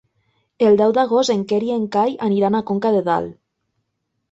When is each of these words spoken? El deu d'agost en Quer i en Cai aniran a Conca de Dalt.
El 0.69 0.79
deu 0.79 0.93
d'agost 0.97 1.33
en 1.35 1.43
Quer 1.51 1.59
i 1.67 1.69
en 1.77 1.85
Cai 1.97 2.17
aniran 2.31 2.59
a 2.59 2.65
Conca 2.73 2.95
de 2.99 3.05
Dalt. 3.13 3.39